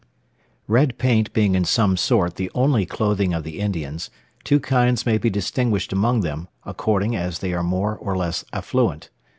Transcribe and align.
Red 0.67 0.97
paint 0.97 1.31
being 1.31 1.53
in 1.53 1.63
some 1.63 1.95
sort 1.95 2.33
the 2.35 2.49
only 2.55 2.87
clothing 2.87 3.35
of 3.35 3.43
the 3.43 3.59
Indians, 3.59 4.09
two 4.43 4.59
kinds 4.59 5.05
may 5.05 5.19
be 5.19 5.29
distinguished 5.29 5.93
among 5.93 6.21
them, 6.21 6.47
according 6.65 7.15
as 7.15 7.37
they 7.37 7.53
are 7.53 7.61
more 7.61 7.95
or 7.97 8.17
less 8.17 8.43
affluent. 8.51 9.11